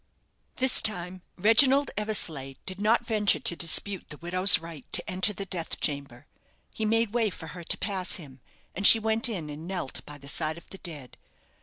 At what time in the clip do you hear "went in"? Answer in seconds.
8.97-9.47